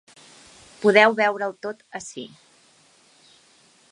[0.85, 2.25] Podeu veure’l tot ací.